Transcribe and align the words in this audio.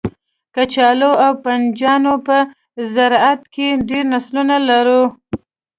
کچالو 0.55 1.11
او 1.25 1.31
بنجانو 1.43 2.13
په 2.27 2.37
زرعت 2.93 3.41
کې 3.53 3.67
ډیر 3.89 4.03
نسلونه 4.13 4.55
لرو 4.69 5.03